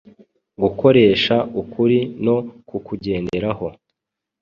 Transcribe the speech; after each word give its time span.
Gukoresha 0.61 1.35
ukuri 1.61 1.99
no 2.25 2.37
kukugenderaho. 2.67 3.67